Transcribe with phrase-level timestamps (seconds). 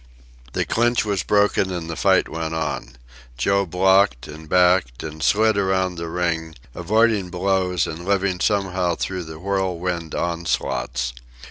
[0.53, 2.95] The clinch was broken and the fight went on.
[3.37, 9.25] Joe blocked, and backed, and slid around the ring, avoiding blows and living somehow through
[9.25, 11.13] the whirlwind onslaughts.